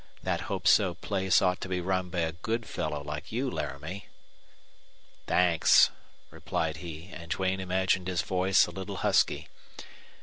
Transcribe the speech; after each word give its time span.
That 0.23 0.49
Hope 0.49 0.67
So 0.67 0.95
place 0.95 1.43
ought 1.43 1.61
to 1.61 1.69
be 1.69 1.79
run 1.79 2.09
by 2.09 2.21
a 2.21 2.31
good 2.31 2.65
fellow 2.65 3.03
like 3.03 3.31
you, 3.31 3.51
Laramie." 3.51 4.07
"Thanks," 5.27 5.91
replied 6.31 6.77
he; 6.77 7.11
and 7.13 7.29
Duane 7.29 7.59
imagined 7.59 8.07
his 8.07 8.23
voice 8.23 8.65
a 8.65 8.71
little 8.71 8.95
husky. 9.05 9.47